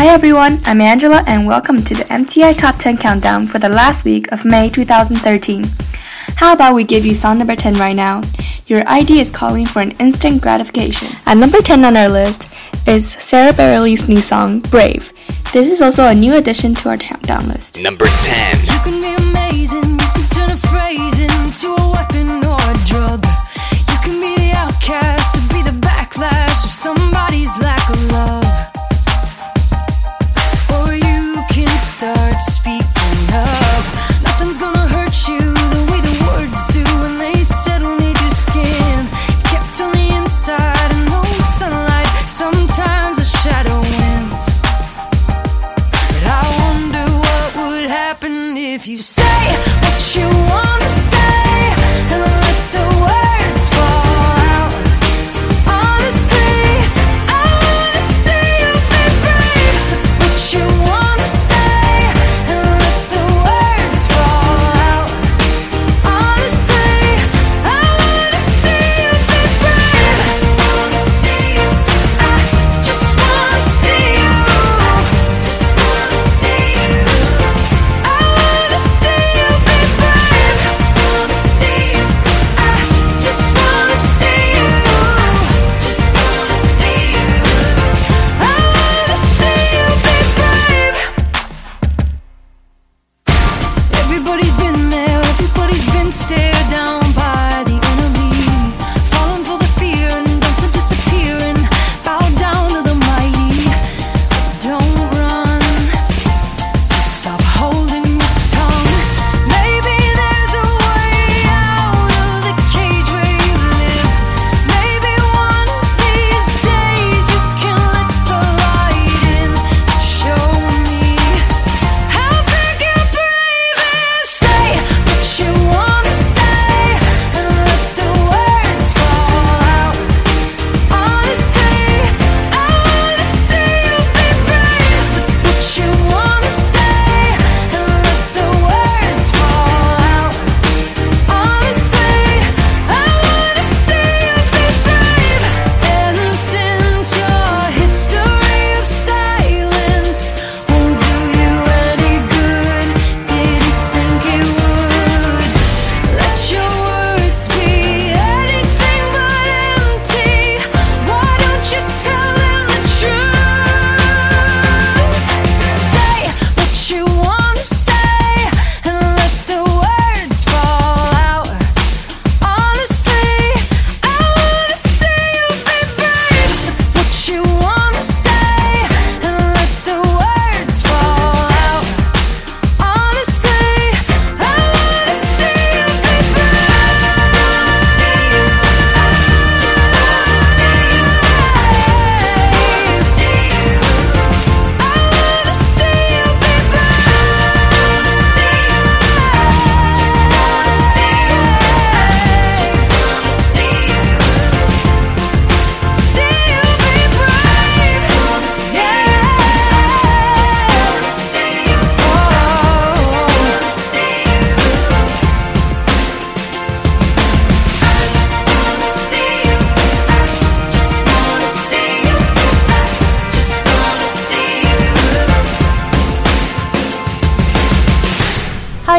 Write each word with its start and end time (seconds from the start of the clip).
Hi 0.00 0.06
everyone, 0.06 0.62
I'm 0.64 0.80
Angela 0.80 1.22
and 1.26 1.46
welcome 1.46 1.84
to 1.84 1.94
the 1.94 2.04
MTI 2.04 2.56
Top 2.56 2.78
10 2.78 2.96
Countdown 2.96 3.46
for 3.46 3.58
the 3.58 3.68
last 3.68 4.02
week 4.02 4.32
of 4.32 4.46
May 4.46 4.70
2013. 4.70 5.66
How 6.36 6.54
about 6.54 6.74
we 6.74 6.84
give 6.84 7.04
you 7.04 7.14
song 7.14 7.36
number 7.36 7.54
10 7.54 7.74
right 7.74 7.92
now? 7.92 8.22
Your 8.66 8.82
ID 8.88 9.20
is 9.20 9.30
calling 9.30 9.66
for 9.66 9.80
an 9.80 9.90
instant 9.98 10.40
gratification. 10.40 11.08
At 11.26 11.36
number 11.36 11.60
10 11.60 11.84
on 11.84 11.98
our 11.98 12.08
list 12.08 12.48
is 12.86 13.12
Sara 13.12 13.52
Bareilles' 13.52 14.08
new 14.08 14.22
song, 14.22 14.60
Brave. 14.60 15.12
This 15.52 15.70
is 15.70 15.82
also 15.82 16.08
a 16.08 16.14
new 16.14 16.32
addition 16.32 16.74
to 16.76 16.88
our 16.88 16.96
countdown 16.96 17.48
list. 17.48 17.78
Number 17.78 18.06
10. 18.06 18.56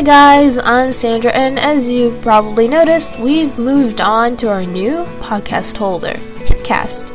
Guys, 0.06 0.58
I'm 0.58 0.94
Sandra, 0.94 1.32
and 1.32 1.60
as 1.60 1.88
you 1.88 2.18
probably 2.24 2.68
noticed, 2.68 3.20
we've 3.20 3.60
moved 3.60 4.02
on 4.02 4.36
to 4.38 4.50
our 4.50 4.66
new 4.66 5.04
podcast 5.20 5.78
holder, 5.78 6.14
Hipcast. 6.48 7.12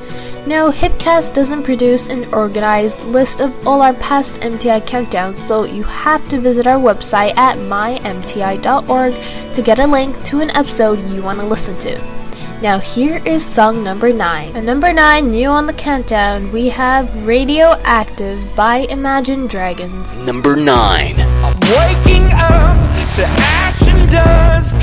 Now, 0.47 0.71
Hipcast 0.71 1.35
doesn't 1.35 1.65
produce 1.65 2.07
an 2.07 2.33
organized 2.33 3.03
list 3.03 3.41
of 3.41 3.67
all 3.67 3.83
our 3.83 3.95
past 3.95 4.37
MTI 4.37 4.83
countdowns, 4.83 5.39
so 5.49 5.65
you 5.65 5.83
have 5.83 6.29
to 6.29 6.39
visit 6.39 6.69
our 6.69 6.79
website 6.79 7.37
at 7.37 7.59
mymti.org 7.59 9.15
to 9.55 9.63
get 9.63 9.81
a 9.81 9.87
link 9.87 10.23
to 10.27 10.41
an 10.41 10.51
episode 10.51 11.01
you 11.11 11.23
want 11.23 11.41
to 11.41 11.47
listen 11.47 11.77
to. 11.81 12.25
Now 12.62 12.78
here 12.78 13.21
is 13.27 13.44
song 13.44 13.84
number 13.84 14.15
9. 14.15 14.56
At 14.56 14.65
number 14.65 14.91
9, 14.91 15.31
new 15.31 15.49
on 15.49 15.67
the 15.67 15.75
countdown, 15.75 16.50
we 16.53 16.71
have 16.71 17.27
Radioactive 17.27 18.56
by 18.56 18.87
Imagine 18.89 19.47
Dragons. 19.47 20.17
Number 20.17 20.56
9. 20.56 20.67
I'm 20.73 21.55
waking 21.76 22.25
up 22.32 22.76
to 23.17 23.25
ash 23.26 23.82
and 23.82 24.11
dust. 24.11 24.75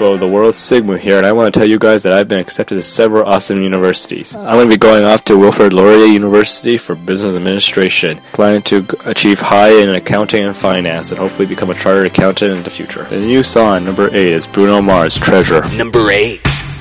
Of 0.00 0.20
the 0.20 0.28
World 0.28 0.54
Sigma 0.54 0.98
here, 0.98 1.16
and 1.18 1.24
I 1.24 1.32
want 1.32 1.52
to 1.52 1.58
tell 1.58 1.68
you 1.68 1.78
guys 1.78 2.02
that 2.02 2.12
I've 2.12 2.26
been 2.26 2.40
accepted 2.40 2.74
to 2.74 2.82
several 2.82 3.24
awesome 3.24 3.62
universities. 3.62 4.34
I'm 4.34 4.56
going 4.56 4.68
to 4.68 4.74
be 4.74 4.78
going 4.78 5.04
off 5.04 5.24
to 5.24 5.38
Wilfrid 5.38 5.72
Laurier 5.72 6.06
University 6.06 6.76
for 6.76 6.94
Business 6.94 7.34
Administration, 7.34 8.18
planning 8.32 8.62
to 8.62 8.86
achieve 9.04 9.40
high 9.40 9.70
in 9.70 9.88
accounting 9.90 10.44
and 10.44 10.56
finance, 10.56 11.10
and 11.10 11.18
hopefully 11.18 11.46
become 11.46 11.70
a 11.70 11.74
chartered 11.74 12.06
accountant 12.06 12.52
in 12.52 12.62
the 12.64 12.70
future. 12.70 13.04
The 13.04 13.20
new 13.20 13.42
song, 13.42 13.84
number 13.84 14.08
8, 14.08 14.14
is 14.14 14.46
Bruno 14.46 14.82
Mars, 14.82 15.16
Treasure. 15.16 15.62
Number 15.76 16.10
8. 16.10 16.73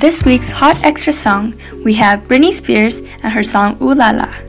this 0.00 0.24
week's 0.24 0.48
Hot 0.48 0.82
Extra 0.82 1.12
song, 1.12 1.54
we 1.84 1.92
have 1.92 2.20
Britney 2.20 2.54
Spears 2.54 3.00
and 3.22 3.30
her 3.30 3.42
song 3.42 3.76
Ooh 3.82 3.94
La 3.94 4.10
La. 4.12 4.39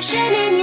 passion 0.00 0.34
in 0.34 0.59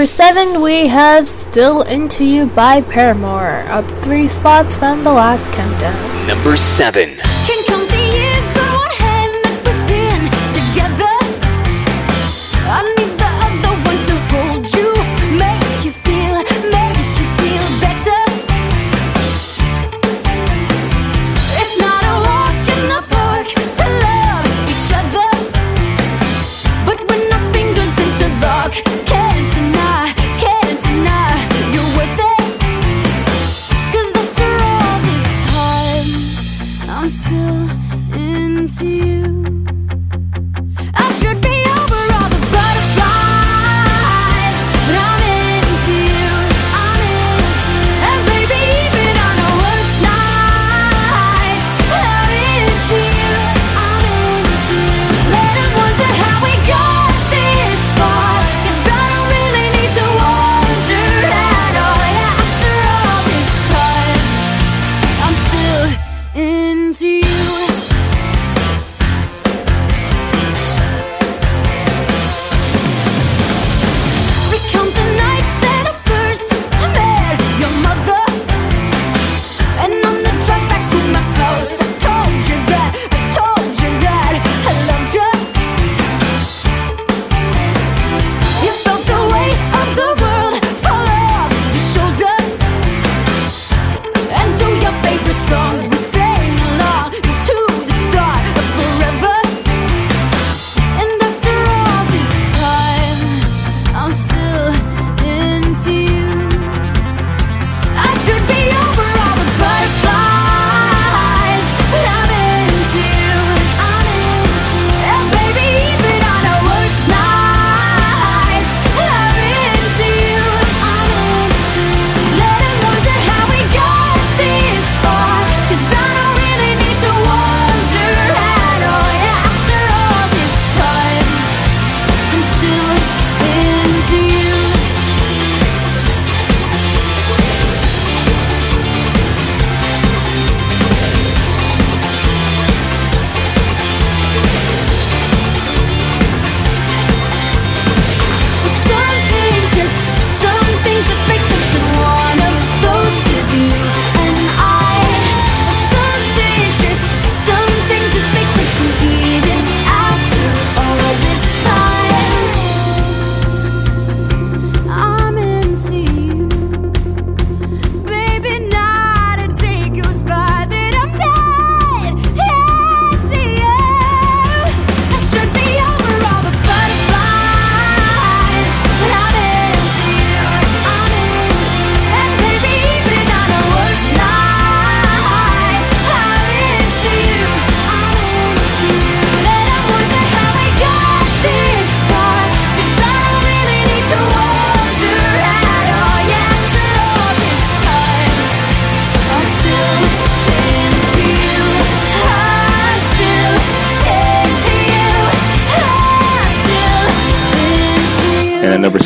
number 0.00 0.06
7 0.06 0.62
we 0.62 0.86
have 0.86 1.28
Still 1.28 1.82
Into 1.82 2.24
You 2.24 2.46
by 2.46 2.80
Paramore, 2.80 3.66
up 3.68 3.84
3 4.02 4.28
spots 4.28 4.74
from 4.74 5.04
the 5.04 5.12
last 5.12 5.52
countdown. 5.52 6.26
Number 6.26 6.56
7 6.56 7.29
see 38.80 39.09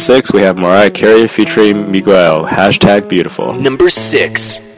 six, 0.05 0.33
we 0.35 0.43
have 0.43 0.59
Mariah 0.59 0.90
Carey 0.90 1.27
featuring 1.27 1.90
Miguel. 1.90 2.45
Hashtag 2.47 3.09
beautiful. 3.09 3.55
Number 3.55 3.88
six. 3.88 4.74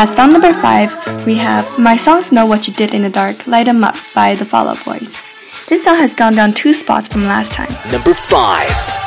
At 0.00 0.08
song 0.08 0.32
number 0.32 0.54
5, 0.54 1.26
we 1.26 1.34
have 1.34 1.78
My 1.78 1.94
Songs 1.94 2.32
Know 2.32 2.46
What 2.46 2.66
You 2.66 2.72
Did 2.72 2.94
in 2.94 3.02
the 3.02 3.10
Dark, 3.10 3.46
Light 3.46 3.68
'em 3.68 3.84
Up 3.84 3.94
by 4.14 4.34
the 4.34 4.46
Fall 4.46 4.70
Out 4.70 4.82
Boys. 4.82 5.14
This 5.68 5.84
song 5.84 5.96
has 5.96 6.14
gone 6.14 6.34
down 6.34 6.54
two 6.54 6.72
spots 6.72 7.06
from 7.06 7.26
last 7.26 7.52
time. 7.52 7.68
Number 7.92 8.14
5. 8.14 8.99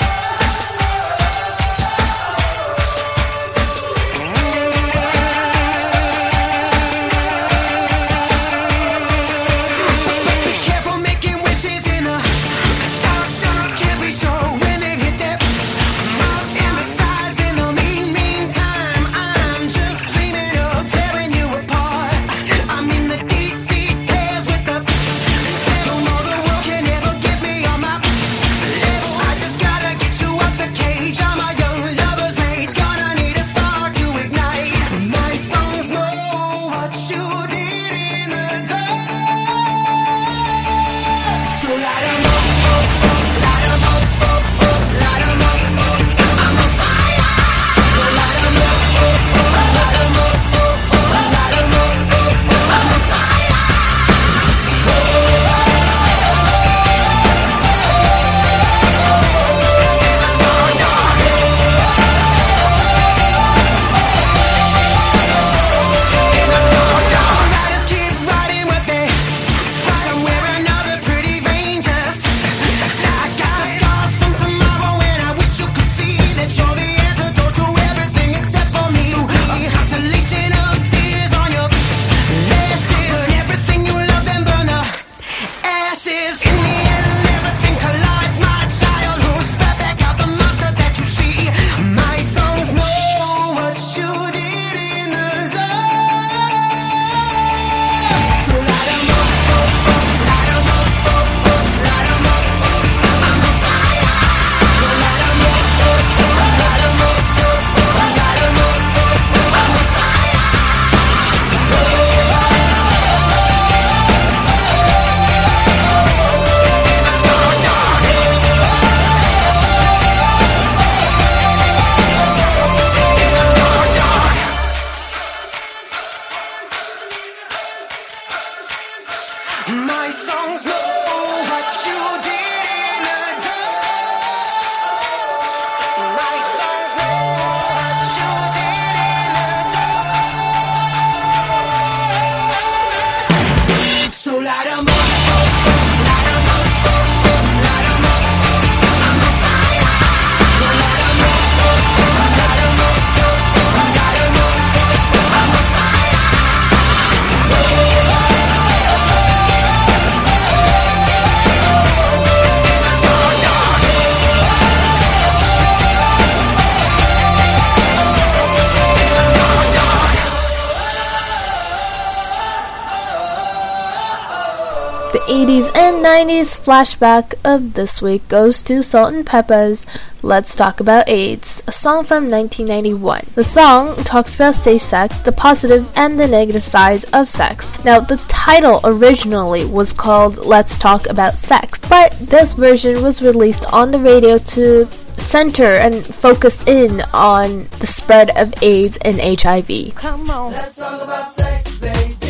80s 175.53 175.77
and 175.77 176.03
90s 176.03 176.59
flashback 176.59 177.35
of 177.45 177.75
this 177.75 178.01
week 178.01 178.27
goes 178.27 178.63
to 178.63 178.81
Salt 178.81 179.13
and 179.13 179.23
Pepa's 179.23 179.85
Let's 180.23 180.55
Talk 180.55 180.79
About 180.79 181.07
AIDS, 181.07 181.61
a 181.67 181.71
song 181.71 182.05
from 182.05 182.27
1991. 182.27 183.21
The 183.35 183.43
song 183.43 183.95
talks 183.97 184.33
about 184.33 184.55
safe 184.55 184.81
sex, 184.81 185.21
the 185.21 185.31
positive 185.31 185.95
and 185.95 186.19
the 186.19 186.27
negative 186.27 186.63
sides 186.63 187.03
of 187.13 187.29
sex. 187.29 187.85
Now, 187.85 187.99
the 187.99 188.17
title 188.27 188.81
originally 188.83 189.63
was 189.63 189.93
called 189.93 190.43
Let's 190.43 190.75
Talk 190.79 191.07
About 191.07 191.37
Sex, 191.37 191.77
but 191.87 192.13
this 192.13 192.55
version 192.55 193.03
was 193.03 193.21
released 193.21 193.71
on 193.71 193.91
the 193.91 193.99
radio 193.99 194.39
to 194.39 194.87
center 195.19 195.75
and 195.75 196.03
focus 196.03 196.65
in 196.65 197.01
on 197.13 197.67
the 197.79 197.85
spread 197.85 198.35
of 198.37 198.51
AIDS 198.63 198.97
and 199.05 199.21
HIV. 199.21 199.93
Come 199.93 200.31
on. 200.31 200.51
Let's 200.51 200.77
talk 200.77 200.99
about 200.99 201.29
sex, 201.29 201.77
baby. 201.77 202.22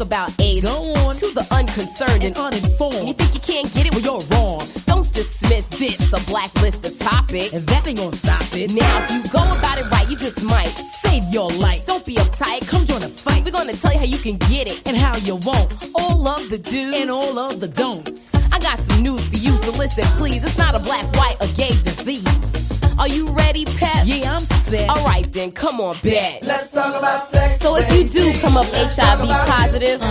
Talk 0.00 0.06
about 0.06 0.40
AIDS. 0.40 0.62
Go 0.62 0.92
on. 1.04 1.14
To 1.16 1.26
the 1.34 1.46
unconcerned 1.50 2.24
and 2.24 2.36
uninformed. 2.36 3.08
You 3.08 3.14
think 3.14 3.34
you 3.34 3.40
can't 3.40 3.74
get 3.74 3.86
it? 3.86 3.92
Well, 3.92 4.04
you're 4.04 4.24
wrong. 4.32 4.66
Don't 4.86 5.06
dismiss 5.12 5.66
this, 5.68 6.12
a 6.12 6.20
blacklist 6.30 6.82
the 6.82 6.90
topic. 6.90 7.52
And 7.52 7.66
that 7.68 7.86
ain't 7.86 7.98
gonna 7.98 8.16
stop 8.16 8.42
it. 8.52 8.72
Now, 8.72 9.04
if 9.04 9.10
you 9.10 9.20
go 9.32 9.40
about 9.40 9.78
it 9.78 9.90
right, 9.90 10.08
you 10.08 10.16
just 10.16 10.42
might 10.44 10.72
save 11.04 11.24
your 11.32 11.50
life. 11.50 11.86
Don't 11.86 12.04
be 12.04 12.14
uptight, 12.14 12.66
come 12.68 12.86
join 12.86 13.00
the 13.00 13.08
fight. 13.08 13.44
We're 13.44 13.52
gonna 13.52 13.74
tell 13.74 13.92
you 13.92 13.98
how 13.98 14.04
you 14.04 14.18
can 14.18 14.36
get 14.48 14.66
it 14.66 14.80
and 14.86 14.96
how 14.96 15.16
you 15.18 15.36
won't. 15.36 15.70
All 15.94 16.26
of 16.28 16.48
the 16.48 16.58
do's 16.58 16.94
and 17.00 17.10
all 17.10 17.38
of 17.38 17.60
the 17.60 17.68
don'ts. 17.68 18.30
I 18.52 18.58
got 18.60 18.80
some 18.80 19.02
news 19.02 19.28
for 19.28 19.36
you, 19.36 19.52
so 19.58 19.72
listen, 19.72 20.04
please. 20.16 20.42
It's 20.42 20.58
not 20.58 20.74
a 20.74 20.80
black, 20.80 21.06
white, 21.16 21.36
or 21.40 21.48
gay 21.56 21.74
disease. 21.84 22.69
Are 23.00 23.08
you 23.08 23.26
ready, 23.28 23.64
Pep? 23.64 24.04
Yeah, 24.04 24.34
I'm 24.34 24.40
set. 24.40 24.86
All 24.90 25.02
right, 25.06 25.24
then, 25.32 25.52
come 25.52 25.80
on, 25.80 25.96
bet. 26.02 26.42
Let's 26.42 26.70
talk 26.70 26.94
about 26.94 27.24
sex. 27.24 27.58
So 27.58 27.76
if 27.76 27.90
you 27.96 28.04
do 28.04 28.38
come 28.40 28.58
up 28.58 28.66
HIV 28.66 29.24
positive 29.48 30.02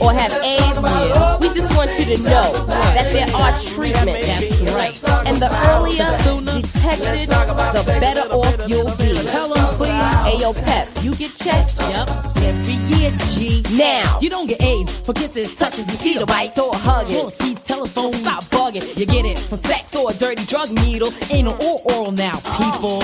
or 0.00 0.14
have 0.14 0.32
AIDS, 0.40 0.80
we 1.44 1.52
just 1.52 1.76
want 1.76 1.92
you 1.98 2.16
to 2.16 2.22
know 2.22 2.48
that 2.96 3.12
there 3.12 3.28
are 3.36 3.52
treatments. 3.60 4.26
That's 4.26 4.62
right. 4.72 5.26
And 5.28 5.36
the 5.36 5.52
earlier 5.76 6.08
detected, 6.54 7.28
the 7.28 7.96
better 8.00 8.26
off 8.32 8.68
you'll 8.68 8.84
be. 8.96 9.12
Tell 9.30 9.56
'em, 9.56 9.74
please. 9.76 10.02
Hey, 10.26 10.38
yo, 10.40 10.52
Pep, 10.52 10.88
you 11.02 11.14
get 11.16 11.34
checked? 11.34 11.78
Yep. 11.80 12.08
Every 12.42 12.78
year, 12.96 13.10
G. 13.34 13.62
Now, 13.76 14.18
you 14.20 14.28
don't 14.30 14.46
get 14.46 14.62
AIDS 14.62 14.90
for 15.04 15.12
kisses, 15.12 15.54
touches, 15.54 15.86
mosquito 15.86 16.26
bites, 16.26 16.58
or 16.58 16.74
hugging. 16.74 17.16
Call 17.16 17.30
Steve's 17.30 17.62
telephone, 17.64 18.12
stop 18.12 18.44
bugging. 18.44 18.84
You 18.98 19.06
get 19.06 19.24
it 19.26 19.38
for 19.38 19.56
sex 19.56 19.94
or 19.96 20.10
a 20.10 20.14
dirty 20.14 20.44
drug 20.46 20.70
needle, 20.84 21.12
anal 21.30 21.56
or 21.62 21.80
oral 21.92 22.12
now, 22.12 22.38
people. 22.58 23.00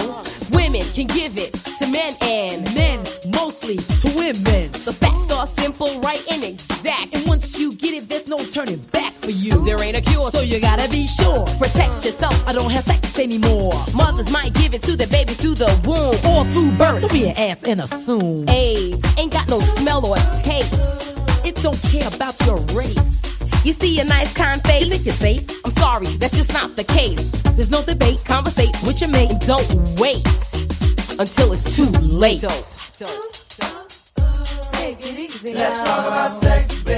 Women 0.52 0.84
can 0.94 1.06
give 1.06 1.38
it 1.38 1.52
to 1.78 1.86
men 1.86 2.14
and 2.22 2.62
men 2.74 2.98
mostly 3.34 3.76
to 3.76 4.08
women. 4.16 4.70
The 4.84 4.92
facts 4.92 5.30
are 5.32 5.46
simple, 5.46 6.00
right, 6.00 6.22
and 6.30 6.44
exact. 6.44 7.14
And 7.14 7.26
once 7.26 7.58
you 7.58 7.72
get 7.72 7.94
it, 7.94 8.08
there's 8.08 8.26
no 8.28 8.38
turning 8.38 8.78
back 8.92 9.07
for 9.28 9.36
you. 9.36 9.64
There 9.64 9.80
ain't 9.82 9.96
a 9.96 10.00
cure, 10.00 10.30
so 10.30 10.40
you 10.40 10.60
gotta 10.60 10.88
be 10.88 11.06
sure. 11.06 11.44
Protect 11.58 12.04
yourself, 12.04 12.48
I 12.48 12.52
don't 12.52 12.70
have 12.70 12.84
sex 12.84 13.18
anymore. 13.18 13.74
Mothers 13.94 14.30
might 14.30 14.54
give 14.54 14.72
it 14.72 14.82
to 14.82 14.96
their 14.96 15.06
babies 15.08 15.36
through 15.36 15.56
the 15.56 15.70
womb 15.84 16.16
or 16.32 16.44
through 16.52 16.70
birth. 16.78 17.02
Don't 17.02 17.12
be 17.12 17.28
an 17.28 17.36
ass 17.36 17.62
and 17.64 17.80
assume. 17.80 18.48
AIDS 18.48 19.18
ain't 19.18 19.32
got 19.32 19.48
no 19.48 19.60
smell 19.60 20.06
or 20.06 20.16
taste. 20.42 20.80
It 21.44 21.56
don't 21.56 21.80
care 21.92 22.08
about 22.08 22.34
your 22.46 22.58
race. 22.72 23.20
You 23.64 23.72
see 23.72 24.00
a 24.00 24.04
nice, 24.04 24.32
kind 24.32 24.62
face. 24.62 24.84
You 24.84 24.90
think 24.92 25.04
you're 25.04 25.14
safe? 25.14 25.44
I'm 25.64 25.72
sorry, 25.72 26.06
that's 26.20 26.36
just 26.36 26.52
not 26.52 26.74
the 26.76 26.84
case. 26.84 27.42
There's 27.56 27.70
no 27.70 27.82
debate, 27.82 28.24
conversate 28.24 28.74
with 28.86 29.00
your 29.00 29.10
mate. 29.10 29.32
Don't 29.46 29.68
wait 30.00 30.24
until 31.20 31.52
it's 31.52 31.76
too 31.76 31.90
late. 32.00 32.40
Don't, 32.40 32.64
don't, 32.98 33.44
don't. 33.58 33.88
Take 34.72 35.04
it 35.04 35.18
easy. 35.18 35.52
Let's 35.54 35.76
talk 35.84 36.06
about 36.06 36.32
sex, 36.32 36.82
baby. 36.84 36.97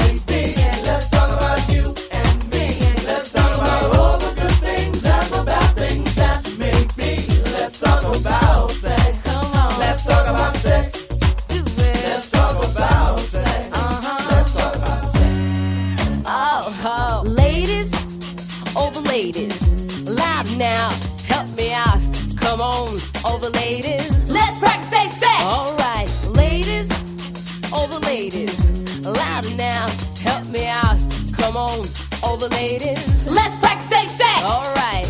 over 23.00 23.24
all 23.24 23.38
the 23.38 23.50
ladies. 23.50 24.30
Let's 24.30 24.58
practice 24.58 24.88
safe 24.88 25.10
sex. 25.10 25.42
All 25.42 25.76
right, 25.76 26.08
ladies, 26.36 27.72
all 27.72 27.86
the 27.86 28.00
ladies, 28.06 29.00
loud 29.04 29.56
now, 29.56 29.88
help 30.20 30.46
me 30.50 30.66
out. 30.66 30.98
Come 31.36 31.56
on, 31.56 31.86
all 32.22 32.36
the 32.36 32.48
ladies. 32.50 33.30
Let's 33.30 33.58
practice 33.58 33.88
safe 33.88 34.10
sex. 34.10 34.42
All 34.44 34.74
right. 34.74 35.06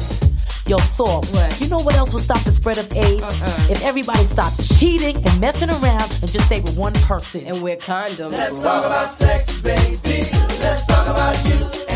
your 0.67 0.79
thought. 0.79 1.27
you 1.61 1.69
know 1.69 1.79
what 1.79 1.97
else 1.97 2.13
will 2.13 2.21
stop 2.21 2.43
the 2.45 2.53
spread 2.53 2.79
of 2.79 2.91
AIDS? 2.97 3.23
Uh-uh. 3.23 3.67
If 3.71 3.85
everybody 3.85 4.25
stopped 4.25 4.61
cheating 4.79 5.17
and 5.17 5.41
messing 5.41 5.71
around 5.71 6.11
and 6.23 6.31
just 6.31 6.47
stay 6.47 6.61
with 6.61 6.77
one 6.77 6.95
person 6.95 7.47
and 7.47 7.63
wear 7.63 7.77
condoms. 7.77 8.33
Let's 8.33 8.63
talk 8.63 8.85
about 8.85 9.11
sex, 9.11 9.61
baby. 9.61 10.29
Let's 10.61 10.87
talk 10.87 11.09
about 11.09 11.37
you 11.47 11.90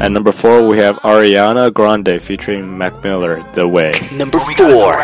At 0.00 0.12
number 0.12 0.32
four, 0.32 0.66
we 0.66 0.78
have 0.78 0.96
Ariana 1.00 1.70
Grande 1.72 2.22
featuring 2.22 2.78
Mac 2.78 3.04
Miller, 3.04 3.44
The 3.52 3.68
Way. 3.68 3.92
Number 4.12 4.38
four. 4.38 4.96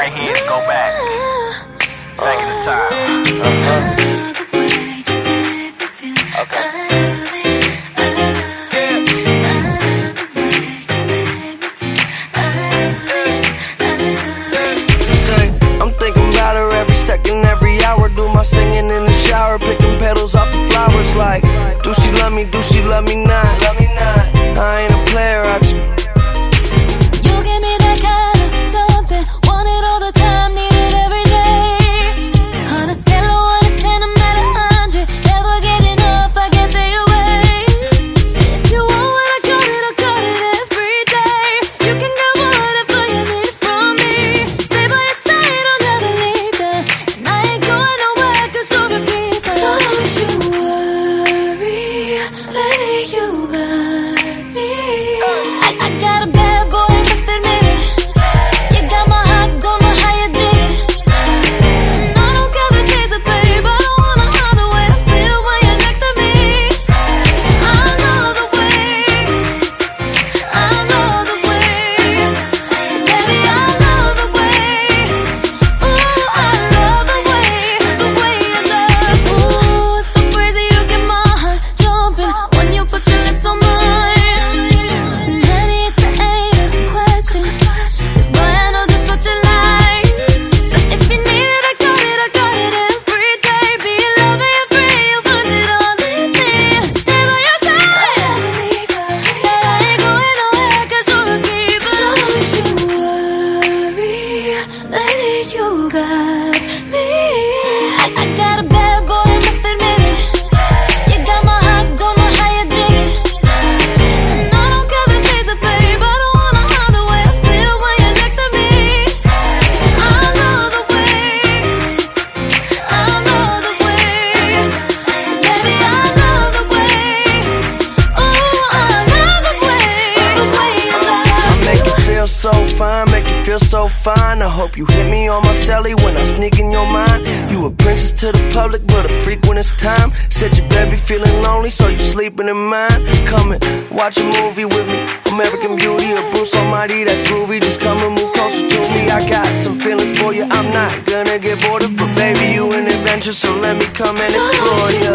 You 134.77 134.85
hit 134.85 135.11
me 135.11 135.27
on 135.27 135.43
my 135.43 135.55
celly 135.55 135.97
when 136.05 136.15
I 136.17 136.25
sneak 136.25 136.59
in 136.59 136.71
your 136.71 136.85
mind. 136.93 137.25
You 137.51 137.65
a 137.65 137.71
princess 137.71 138.12
to 138.21 138.27
the 138.31 138.45
public, 138.53 138.87
but 138.87 139.09
a 139.09 139.12
freak 139.25 139.41
when 139.49 139.57
it's 139.57 139.75
time. 139.77 140.11
Said 140.29 140.53
your 140.53 140.69
baby 140.69 140.97
feeling 140.97 141.33
lonely, 141.41 141.71
so 141.71 141.89
you 141.89 141.97
sleeping 141.97 142.49
in 142.49 142.61
mine. 142.69 143.01
Come 143.25 143.53
and 143.53 143.62
watch 143.91 144.19
a 144.19 144.25
movie 144.37 144.67
with 144.67 144.87
me. 144.87 145.01
American 145.33 145.77
Beauty 145.77 146.12
or 146.12 146.21
Bruce 146.31 146.55
Almighty, 146.55 147.05
that's 147.05 147.25
groovy. 147.29 147.59
Just 147.59 147.81
come 147.81 147.97
and 148.05 148.21
move 148.21 148.33
closer 148.35 148.69
to 148.69 148.81
me. 148.93 149.09
I 149.09 149.27
got 149.31 149.47
some 149.65 149.81
feelings 149.81 150.19
for 150.21 150.35
you. 150.35 150.45
I'm 150.45 150.69
not 150.69 150.93
gonna 151.07 151.39
get 151.39 151.57
bored 151.65 151.83
of, 151.83 151.97
but 151.97 152.15
baby, 152.15 152.53
you 152.53 152.71
an 152.73 152.87
adventure, 152.87 153.33
so 153.33 153.49
let 153.57 153.81
me 153.81 153.87
come 153.97 154.17
and 154.17 154.33
explore 154.37 154.93
you. 155.01 155.15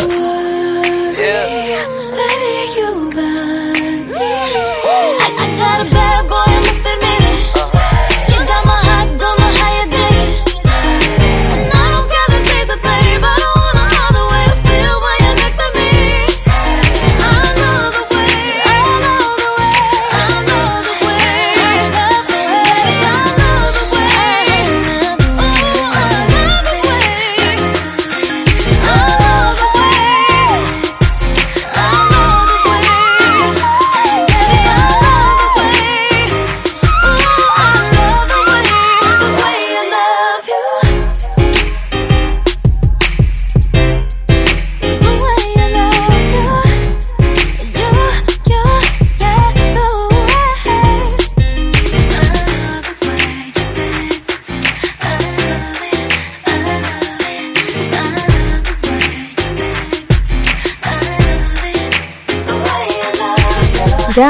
Yeah. 1.22 2.01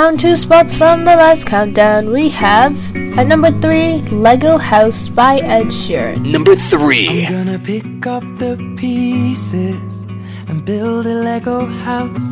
Down 0.01 0.17
two 0.17 0.35
spots 0.35 0.73
from 0.73 1.05
the 1.05 1.15
last 1.15 1.45
countdown, 1.45 2.09
we 2.09 2.27
have 2.29 2.73
at 3.19 3.27
number 3.27 3.51
three, 3.51 4.01
Lego 4.09 4.57
House 4.57 5.07
by 5.07 5.37
Ed 5.37 5.67
Sheeran. 5.67 6.25
Number 6.25 6.55
3. 6.55 7.27
I'm 7.27 7.31
gonna 7.31 7.59
pick 7.59 8.07
up 8.07 8.23
the 8.39 8.57
pieces 8.77 10.01
and 10.47 10.65
build 10.65 11.05
a 11.05 11.13
Lego 11.13 11.67
house. 11.67 12.29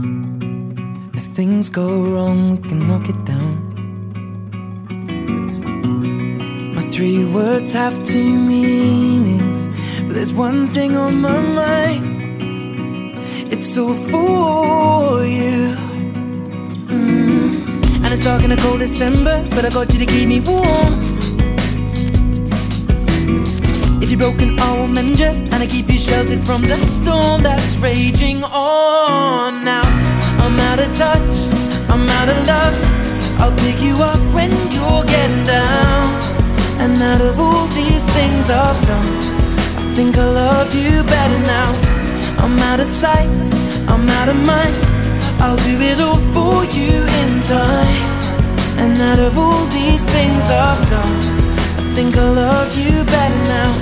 If 1.13 1.25
things 1.25 1.69
go 1.69 1.87
wrong, 2.11 2.49
we 2.49 2.57
can 2.57 2.87
knock 2.87 3.07
it 3.07 3.23
down. 3.25 3.53
My 6.73 6.81
three 6.89 7.23
words 7.23 7.73
have 7.73 8.01
two 8.01 8.33
meanings, 8.33 9.69
but 10.07 10.15
there's 10.15 10.33
one 10.33 10.73
thing 10.73 10.97
on 10.97 11.21
my 11.21 11.39
mind. 11.39 12.05
It's 13.53 13.77
all 13.77 13.93
for 13.93 15.23
you. 15.23 15.88
And 18.09 18.17
it's 18.17 18.25
dark 18.25 18.43
in 18.43 18.51
a 18.51 18.57
cold 18.57 18.79
December, 18.79 19.47
but 19.51 19.65
I 19.65 19.69
got 19.69 19.93
you 19.93 19.99
to 19.99 20.05
keep 20.07 20.27
me 20.27 20.39
warm. 20.39 20.93
If 24.01 24.09
you're 24.09 24.17
broken, 24.17 24.59
I 24.59 24.75
will 24.75 24.87
mend 24.87 25.19
you, 25.19 25.27
and 25.27 25.53
I 25.53 25.67
keep 25.67 25.87
you 25.91 25.99
sheltered 25.99 26.39
from 26.39 26.63
the 26.63 26.75
storm 26.87 27.43
that's 27.43 27.75
raging 27.75 28.43
on. 28.43 29.63
Now 29.63 29.83
I'm 30.43 30.59
out 30.59 30.79
of 30.79 30.89
touch, 30.97 31.35
I'm 31.93 32.09
out 32.09 32.29
of 32.29 32.47
love. 32.47 32.77
I'll 33.41 33.55
pick 33.59 33.79
you 33.79 33.93
up 34.01 34.17
when 34.33 34.49
you're 34.73 35.03
getting 35.05 35.45
down. 35.45 36.09
And 36.81 36.97
out 37.11 37.21
of 37.21 37.39
all 37.39 37.67
these 37.67 38.03
things 38.17 38.49
I've 38.49 38.87
done, 38.87 39.09
I 39.77 39.93
think 39.93 40.17
I 40.17 40.27
love 40.31 40.73
you 40.73 41.03
better 41.03 41.41
now. 41.45 41.69
I'm 42.43 42.57
out 42.57 42.79
of 42.79 42.87
sight, 42.87 43.29
I'm 43.87 44.09
out 44.09 44.29
of 44.29 44.35
mind. 44.47 44.88
I'll 45.41 45.55
do 45.55 45.79
it 45.79 45.99
all 46.01 46.19
for 46.35 46.65
you 46.77 46.95
in 47.21 47.41
time. 47.41 48.05
And 48.77 48.97
out 49.01 49.19
of 49.19 49.37
all 49.37 49.65
these 49.67 50.03
things 50.15 50.43
I've 50.49 50.89
done, 50.89 51.19
I 51.77 51.93
think 51.95 52.17
I 52.17 52.29
love 52.29 52.77
you 52.77 53.03
better 53.05 53.43
now. 53.55 53.73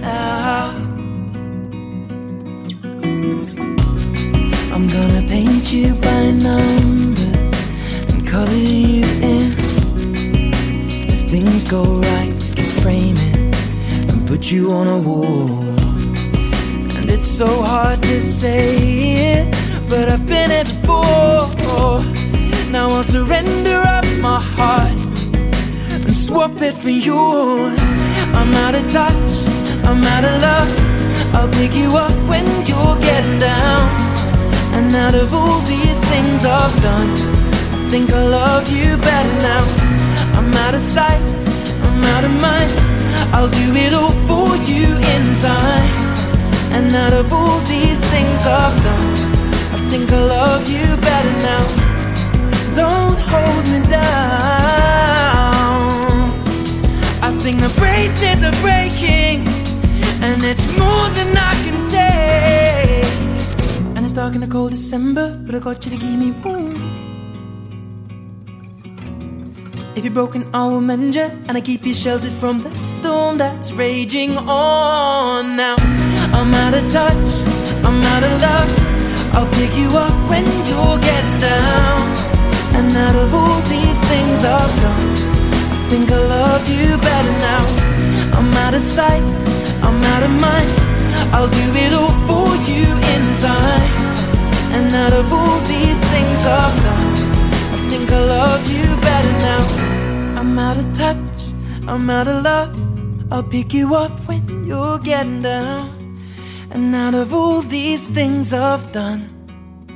Now. 0.00 0.74
I'm 4.74 4.88
gonna 4.88 5.26
paint 5.28 5.72
you 5.72 5.94
by 5.94 6.30
numbers 6.30 7.52
and 8.10 8.26
color 8.26 8.52
you 8.52 9.04
in. 9.32 9.46
If 11.12 11.30
things 11.30 11.64
go 11.64 11.82
right, 12.00 12.34
we 12.40 12.54
can 12.54 12.70
frame 12.82 13.16
it 13.16 14.10
and 14.10 14.28
put 14.28 14.52
you 14.52 14.72
on 14.72 14.86
a 14.86 14.98
wall. 14.98 15.83
It's 17.26 17.38
so 17.38 17.62
hard 17.62 18.02
to 18.02 18.20
say 18.20 18.76
it, 19.32 19.46
but 19.88 20.10
I've 20.10 20.26
been 20.26 20.50
it 20.50 20.68
before. 20.82 22.04
Now 22.70 22.90
I'll 22.90 23.02
surrender 23.02 23.80
up 23.96 24.04
my 24.20 24.38
heart 24.56 25.08
and 26.04 26.14
swap 26.14 26.60
it 26.60 26.74
for 26.74 26.90
yours. 26.90 27.80
I'm 28.38 28.52
out 28.64 28.74
of 28.74 28.84
touch, 28.92 29.30
I'm 29.88 30.04
out 30.04 30.24
of 30.30 30.36
love. 30.48 30.72
I'll 31.34 31.52
pick 31.52 31.74
you 31.74 31.96
up 31.96 32.14
when 32.28 32.44
you're 32.68 32.98
getting 33.08 33.38
down. 33.38 33.84
And 34.76 34.94
out 34.94 35.14
of 35.14 35.32
all 35.32 35.60
these 35.60 35.98
things 36.12 36.44
I've 36.44 36.76
done, 36.82 37.10
I 37.72 37.88
think 37.90 38.12
I 38.12 38.22
love 38.22 38.68
you 38.70 38.98
better 38.98 39.36
now. 39.50 39.64
I'm 40.36 40.52
out 40.64 40.74
of 40.74 40.82
sight, 40.82 41.24
I'm 41.86 42.04
out 42.04 42.24
of 42.24 42.34
mind. 42.48 42.72
I'll 43.32 43.48
do 43.48 43.68
it 43.84 43.94
all 43.94 44.14
for 44.28 44.56
you 44.70 44.88
in 45.14 45.34
time. 45.36 46.03
And 46.76 46.92
out 46.92 47.12
of 47.12 47.32
all 47.32 47.60
these 47.60 48.00
things 48.12 48.40
I've 48.44 48.76
done, 48.82 49.14
I 49.76 49.78
think 49.90 50.10
I 50.10 50.20
love 50.24 50.68
you 50.68 50.84
better 51.08 51.34
now. 51.50 51.64
Don't 52.74 53.18
hold 53.32 53.64
me 53.72 53.80
down. 53.88 54.04
I 57.22 57.30
think 57.42 57.60
the 57.60 57.72
braces 57.78 58.42
are 58.48 58.58
breaking, 58.60 59.46
and 60.26 60.42
it's 60.42 60.66
more 60.76 61.08
than 61.18 61.30
I 61.50 61.54
can 61.64 61.78
take. 61.98 63.12
And 63.96 64.04
it's 64.04 64.14
dark 64.14 64.34
in 64.34 64.40
the 64.40 64.48
cold 64.48 64.70
December, 64.70 65.26
but 65.46 65.54
I 65.54 65.60
got 65.60 65.84
you 65.84 65.92
to 65.92 65.96
keep 65.96 66.18
me 66.18 66.32
warm. 66.42 66.74
If 69.96 70.04
you're 70.04 70.12
broken, 70.12 70.44
I 70.52 70.66
will 70.66 70.80
mend 70.80 71.14
you, 71.14 71.28
and 71.46 71.56
I 71.56 71.60
keep 71.60 71.86
you 71.86 71.94
sheltered 71.94 72.32
from 72.32 72.62
the 72.62 72.76
storm 72.76 73.38
that's 73.38 73.70
raging 73.70 74.36
on. 74.36 75.56
Now 75.56 75.76
I'm 76.32 76.54
out 76.54 76.74
of 76.74 76.84
touch, 76.92 77.28
I'm 77.84 78.02
out 78.02 78.22
of 78.22 78.34
love. 78.40 78.70
I'll 79.34 79.50
pick 79.58 79.76
you 79.76 79.90
up 79.96 80.16
when 80.30 80.46
you're 80.68 80.98
getting 80.98 81.38
down. 81.40 82.00
And 82.76 82.96
out 82.96 83.16
of 83.16 83.34
all 83.34 83.60
these 83.74 83.98
things 84.10 84.44
I've 84.44 84.74
done, 84.82 85.08
I 85.74 85.86
think 85.90 86.10
I 86.10 86.20
love 86.36 86.68
you 86.68 86.96
better 86.98 87.34
now. 87.50 87.64
I'm 88.38 88.52
out 88.64 88.74
of 88.74 88.82
sight, 88.82 89.38
I'm 89.82 90.02
out 90.12 90.22
of 90.22 90.30
mind. 90.30 90.70
I'll 91.34 91.48
do 91.48 91.66
it 91.84 91.92
all 91.92 92.14
for 92.28 92.50
you 92.70 92.86
in 93.14 93.22
time. 93.48 93.92
And 94.76 94.94
out 94.94 95.12
of 95.12 95.32
all 95.32 95.58
these 95.60 96.00
things 96.12 96.40
I've 96.46 96.78
done, 96.86 97.14
I 97.74 97.78
think 97.90 98.10
I 98.10 98.20
love 98.36 98.62
you 98.70 98.86
better 99.08 99.34
now. 99.50 100.40
I'm 100.40 100.58
out 100.58 100.76
of 100.76 100.92
touch, 100.92 101.38
I'm 101.86 102.08
out 102.10 102.28
of 102.28 102.42
love. 102.44 102.72
I'll 103.32 103.42
pick 103.42 103.72
you 103.72 103.94
up 103.94 104.18
when 104.28 104.64
you're 104.64 104.98
getting 104.98 105.42
down. 105.42 106.03
And 106.74 106.92
out 106.92 107.14
of 107.14 107.32
all 107.32 107.60
these 107.60 108.08
things 108.08 108.52
I've 108.52 108.90
done, 108.90 109.30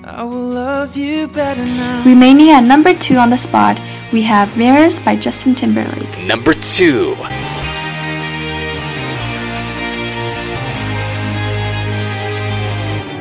I 0.04 0.22
will 0.22 0.48
love 0.62 0.96
you 0.96 1.26
better 1.26 1.64
now. 1.64 2.04
Remaining 2.06 2.50
at 2.50 2.62
number 2.62 2.94
two 2.94 3.16
on 3.16 3.30
the 3.30 3.36
spot, 3.36 3.80
we 4.12 4.22
have 4.22 4.56
Mirrors 4.56 5.00
by 5.00 5.16
Justin 5.16 5.56
Timberlake. 5.56 6.16
Number 6.24 6.54
2. 6.54 7.16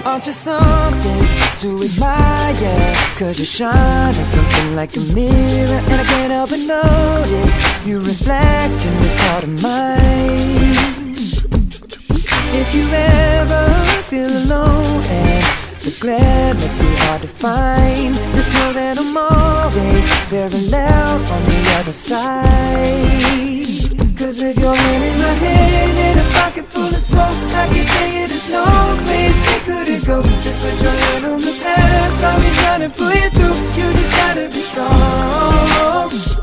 Aren't 0.06 0.28
you 0.28 0.34
something 0.34 1.28
to 1.62 1.84
admire? 1.84 2.96
Cause 3.18 3.40
you 3.40 3.46
shine 3.46 3.74
at 3.74 4.28
something 4.28 4.76
like 4.76 4.96
a 4.96 5.02
mirror 5.16 5.82
And 5.90 5.94
I 5.94 6.04
can't 6.04 6.32
help 6.32 6.52
but 6.52 6.60
notice 6.60 7.86
You 7.86 7.98
reflect 7.98 8.86
in 8.86 8.96
this 9.02 9.20
heart 9.22 9.44
of 9.44 9.62
mine 9.62 10.67
If 12.60 12.74
you 12.74 12.86
ever 12.92 13.66
feel 14.10 14.34
alone 14.44 15.04
and 15.04 15.46
the 15.80 15.96
glare 16.02 16.54
makes 16.56 16.80
me 16.80 16.90
hard 17.04 17.22
to 17.22 17.28
find 17.28 18.16
Just 18.34 18.52
know 18.54 18.74
that 18.74 18.98
I'm 18.98 19.16
always 19.16 20.06
very 20.34 20.64
loud 20.74 21.22
on 21.36 21.42
the 21.46 21.60
other 21.78 21.94
side. 21.94 23.38
Cause 24.18 24.42
with 24.42 24.58
your 24.58 24.76
hand 24.76 25.04
in 25.04 25.18
my 25.22 25.34
hand 25.46 25.98
and 26.08 26.20
a 26.20 26.24
pocket 26.34 26.66
full 26.66 26.88
of 26.88 27.04
soap 27.12 27.38
I 27.62 27.68
can 27.72 27.86
tell 27.86 28.10
you 28.16 28.28
there's 28.28 28.50
no 28.50 28.66
place 29.06 29.40
we 29.48 29.58
couldn't 29.68 30.04
go 30.10 30.18
Just 30.42 30.60
put 30.64 30.82
your 30.82 30.92
hand 30.92 31.26
on 31.26 31.40
the 31.40 31.54
past 31.62 32.24
I'll 32.24 32.40
be 32.42 32.50
trying 32.62 32.82
to 32.82 32.90
pull 32.90 33.14
you 33.14 33.30
through. 33.38 33.58
You 33.78 33.86
just 33.94 34.14
gotta 34.18 34.50
be 34.50 34.62
strong 34.62 36.37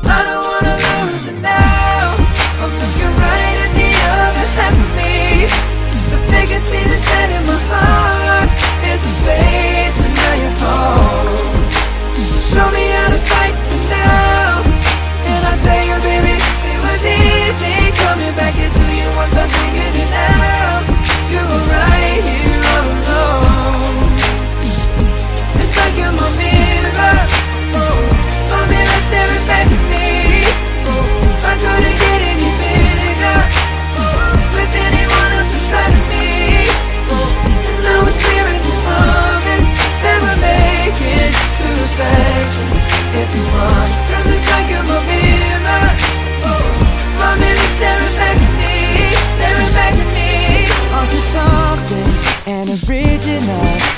see 6.67 6.83
the 6.83 6.99
set 7.07 7.29
in 7.37 7.43
my 7.47 7.59
heart. 7.69 8.49
There's 8.81 9.03
a 9.05 9.13
space 9.21 9.97
home 10.61 11.35
Show 12.49 12.67
me 12.71 13.04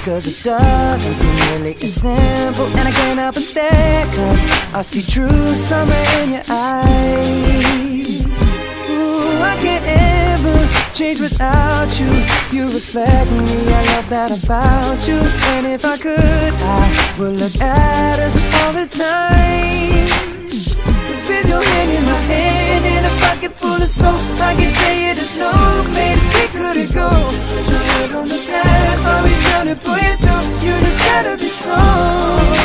Cause 0.08 0.26
it 0.26 0.42
doesn't 0.42 1.16
seem 1.16 1.36
really 1.52 1.74
as 1.74 1.94
simple 1.96 2.66
And 2.78 2.88
I 2.88 2.92
can't 2.92 3.20
help 3.20 3.36
but 3.36 3.44
stare 3.44 4.06
Cause 4.06 4.74
I 4.74 4.82
see 4.82 5.02
true 5.02 5.54
summer 5.54 5.94
in 6.24 6.32
your 6.32 6.44
eyes 6.48 8.26
Ooh, 8.90 9.42
I 9.44 9.58
can't 9.60 9.84
ever 9.86 10.94
change 10.94 11.20
without 11.20 11.92
you. 12.00 12.08
You 12.56 12.64
reflect 12.72 13.30
me, 13.32 13.68
I 13.68 13.84
love 13.96 14.10
that 14.10 14.32
about 14.32 15.06
you. 15.10 15.20
And 15.54 15.68
if 15.68 15.84
I 15.84 15.98
could, 15.98 16.18
I 16.18 17.16
would 17.20 17.36
look 17.36 17.60
at 17.60 18.18
us 18.18 18.38
all 18.64 18.72
the 18.72 18.88
time. 18.88 20.08
Cause 21.04 21.28
with 21.28 21.50
your 21.50 21.62
hand 21.62 21.92
in 21.92 22.04
my 22.06 22.20
hand 22.32 22.86
and 22.86 23.06
a 23.06 23.14
pocket 23.20 23.60
full 23.60 23.84
of 23.84 23.90
soap, 23.90 24.40
I 24.40 24.56
can 24.56 24.74
tell 24.74 24.96
you 24.96 25.16
there's 25.16 25.38
no 25.38 25.52
place 25.92 26.37
we 26.68 26.86
couldn't 26.86 26.94
go. 26.94 27.10
Put 27.50 27.70
your 27.70 28.18
on 28.18 28.28
the 28.28 28.38
trying 29.42 29.68
to 29.68 29.76
pull 29.76 29.98
you 29.98 30.16
through. 30.18 30.68
You 30.68 30.80
just 30.80 31.00
gotta 31.00 31.38
be 31.38 31.48
strong. 31.48 32.57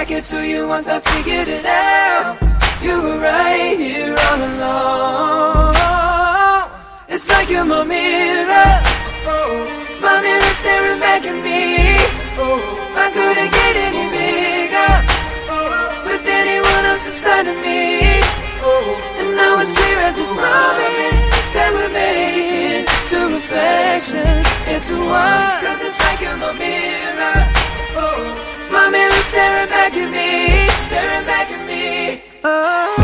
Back 0.00 0.12
into 0.12 0.48
you 0.48 0.66
once 0.66 0.88
I 0.88 0.98
figured 0.98 1.48
it 1.48 1.66
out. 1.66 2.38
You 2.82 3.02
were 3.02 3.18
right 3.18 3.76
here 3.78 4.16
all 4.26 4.40
along. 4.50 5.74
It's 7.06 7.28
like 7.28 7.50
you're 7.50 7.66
my 7.66 7.84
mirror. 7.84 8.70
My 10.00 10.16
mirror 10.24 10.52
staring 10.60 11.00
back 11.04 11.22
at 11.30 11.36
me. 11.48 11.60
I 13.04 13.06
couldn't 13.16 13.50
get 13.60 13.74
any 13.88 14.04
bigger. 14.16 14.92
With 16.06 16.24
anyone 16.40 16.82
else 16.90 17.02
beside 17.04 17.46
of 17.52 17.58
me. 17.66 18.24
And 19.20 19.30
now 19.36 19.60
it's 19.60 19.72
clear 19.78 19.98
as 20.08 20.14
this 20.16 20.32
promise 20.32 21.20
that 21.54 21.70
we're 21.76 21.92
making 21.92 22.88
two 23.12 23.26
reflections 23.36 24.46
into 24.64 24.94
one. 24.96 25.60
Cause 25.60 25.80
it's 25.84 25.98
like 26.04 26.20
you're 26.24 26.38
my 26.38 26.52
mirror. 26.56 27.09
Oh, 29.30 29.36
staring 29.36 29.68
back 29.68 29.94
at 29.94 30.10
me, 30.10 30.68
staring 30.86 31.24
back 31.24 31.50
at 31.52 31.64
me. 31.64 32.22
Oh. 32.42 32.99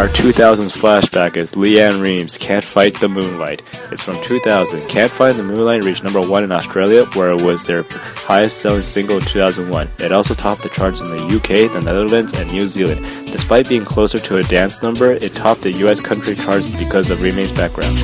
Our 0.00 0.08
2000s 0.08 0.78
flashback 0.78 1.36
is 1.36 1.52
LeAnn 1.52 2.00
Rimes, 2.00 2.38
Can't 2.38 2.64
Fight 2.64 2.98
the 3.00 3.08
Moonlight. 3.10 3.60
It's 3.92 4.02
from 4.02 4.16
2000. 4.24 4.88
Can't 4.88 5.12
Fight 5.12 5.36
the 5.36 5.42
Moonlight 5.42 5.84
reached 5.84 6.02
number 6.02 6.26
one 6.26 6.42
in 6.42 6.50
Australia, 6.50 7.04
where 7.12 7.32
it 7.32 7.42
was 7.42 7.66
their 7.66 7.84
highest 8.16 8.62
selling 8.62 8.80
single 8.80 9.18
in 9.18 9.24
2001. 9.24 9.90
It 9.98 10.10
also 10.10 10.32
topped 10.32 10.62
the 10.62 10.70
charts 10.70 11.02
in 11.02 11.10
the 11.10 11.36
UK, 11.36 11.70
the 11.70 11.82
Netherlands, 11.82 12.32
and 12.32 12.50
New 12.50 12.66
Zealand. 12.66 13.04
Despite 13.26 13.68
being 13.68 13.84
closer 13.84 14.18
to 14.18 14.38
a 14.38 14.42
dance 14.42 14.82
number, 14.82 15.12
it 15.12 15.34
topped 15.34 15.60
the 15.60 15.72
US 15.84 16.00
country 16.00 16.34
charts 16.34 16.64
because 16.78 17.10
of 17.10 17.22
Rimes' 17.22 17.52
background. 17.52 17.94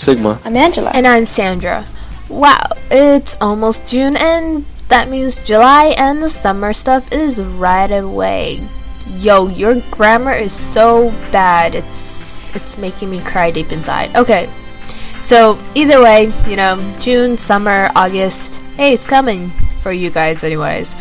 Sigma. 0.00 0.40
I'm 0.46 0.56
Angela. 0.56 0.90
And 0.94 1.06
I'm 1.06 1.26
Sandra. 1.26 1.84
Wow, 2.30 2.64
it's 2.90 3.36
almost 3.40 3.86
June, 3.86 4.16
and 4.16 4.64
that 4.88 5.10
means 5.10 5.38
July 5.38 5.94
and 5.98 6.22
the 6.22 6.30
summer 6.30 6.72
stuff 6.72 7.12
is 7.12 7.42
right 7.42 7.90
away. 7.90 8.66
Yo, 9.18 9.48
your 9.48 9.82
grammar 9.90 10.32
is 10.32 10.54
so 10.54 11.10
bad. 11.30 11.74
It's 11.74 12.48
it's 12.56 12.78
making 12.78 13.10
me 13.10 13.20
cry 13.20 13.50
deep 13.50 13.72
inside. 13.72 14.16
Okay. 14.16 14.48
So, 15.22 15.58
either 15.74 16.02
way, 16.02 16.32
you 16.48 16.56
know, 16.56 16.80
June, 16.98 17.36
summer, 17.36 17.90
August, 17.94 18.56
hey, 18.76 18.94
it's 18.94 19.04
coming 19.04 19.50
for 19.82 19.92
you 19.92 20.08
guys 20.08 20.42
anyways. 20.42 20.96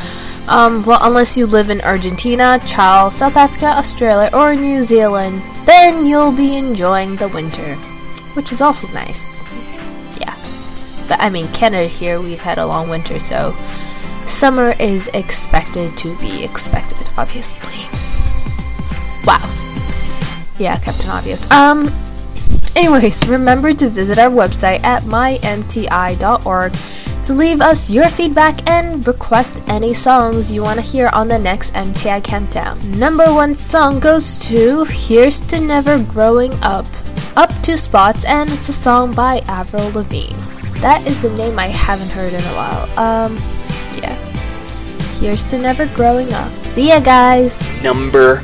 Um, 0.50 0.84
well, 0.84 1.00
unless 1.04 1.38
you 1.38 1.46
live 1.46 1.70
in 1.70 1.80
Argentina, 1.82 2.60
Chile, 2.68 3.12
South 3.12 3.38
Africa, 3.38 3.68
Australia, 3.68 4.30
or 4.34 4.56
New 4.56 4.84
Zealand, 4.84 5.42
then 5.66 6.06
you'll 6.06 6.34
be 6.34 6.58
enjoying 6.58 7.16
the 7.16 7.30
winter, 7.30 7.78
which 8.34 8.52
is 8.52 8.62
also 8.62 8.92
nice. 8.94 9.42
Yeah. 10.20 10.36
But 11.08 11.20
I 11.20 11.30
mean, 11.30 11.48
Canada 11.50 11.88
here, 11.88 12.20
we've 12.20 12.42
had 12.42 12.58
a 12.58 12.66
long 12.66 12.90
winter, 12.90 13.20
so 13.20 13.56
summer 14.26 14.74
is 14.80 15.08
expected 15.14 15.98
to 15.98 16.18
be 16.20 16.44
expected, 16.44 17.10
obviously. 17.18 17.88
Wow. 19.26 19.44
Yeah, 20.58 20.78
Captain 20.80 21.10
Obvious. 21.10 21.50
Um, 21.52 21.90
anyways, 22.76 23.28
remember 23.28 23.74
to 23.74 23.90
visit 23.90 24.18
our 24.20 24.30
website 24.30 24.84
at 24.84 25.04
mymti.org 25.04 26.74
to 27.26 27.34
leave 27.34 27.62
us 27.62 27.90
your 27.90 28.08
feedback 28.08 28.68
and 28.68 29.06
request 29.06 29.62
any 29.68 29.94
songs 29.94 30.52
you 30.52 30.64
want 30.64 30.80
to 30.80 30.86
hear 30.86 31.10
on 31.14 31.28
the 31.28 31.38
next 31.38 31.74
MTI 31.74 32.24
Countdown. 32.24 32.80
Number 32.98 33.32
one 33.34 33.54
song 33.56 34.00
goes 34.00 34.38
to 34.40 34.84
Here's 34.86 35.40
to 35.42 35.60
Never 35.60 36.04
Growing 36.04 36.54
Up. 36.64 36.88
Up 37.36 37.50
two 37.62 37.78
spots, 37.78 38.26
and 38.26 38.50
it's 38.50 38.70
a 38.70 38.74
song 38.74 39.14
by 39.14 39.40
Avril 39.48 39.92
Lavigne. 39.92 40.36
That 40.82 41.06
is 41.06 41.22
the 41.22 41.30
name 41.32 41.60
I 41.60 41.68
haven't 41.68 42.10
heard 42.10 42.34
in 42.34 42.42
a 42.42 42.54
while. 42.56 42.84
Um, 42.98 43.36
yeah. 43.98 44.16
Here's 45.20 45.44
to 45.46 45.58
Never 45.58 45.86
Growing 45.88 46.32
Up. 46.34 46.52
See 46.64 46.90
ya, 46.90 47.00
guys! 47.00 47.60
Number 47.84 48.38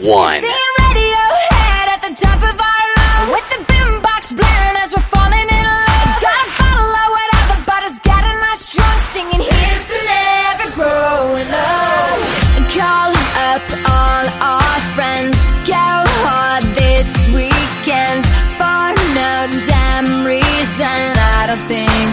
one. 0.00 0.40
Singing 0.40 0.72
Radiohead 0.80 1.86
at 1.88 2.00
the 2.02 2.14
top 2.16 2.40
of 2.42 2.58
our 2.58 2.84
lungs 2.98 3.30
With 3.30 3.48
the 3.50 3.72
boombox 3.72 4.36
blaring 4.36 4.76
as 4.76 4.92
we're 4.92 5.02
falling 5.02 5.21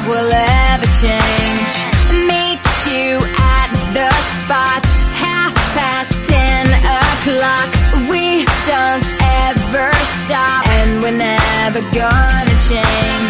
we'll 0.09 0.33
ever 0.33 0.89
change. 1.01 1.69
Meet 2.25 2.65
you 2.89 3.21
at 3.55 3.69
the 3.93 4.09
spot 4.35 4.83
Half 5.13 5.53
past 5.77 6.13
ten 6.27 6.65
o'clock. 6.99 7.69
We 8.09 8.43
don't 8.65 9.07
ever 9.45 9.91
stop 10.23 10.67
And 10.67 11.03
we're 11.03 11.17
never 11.17 11.81
gonna 11.93 12.57
change 12.67 13.28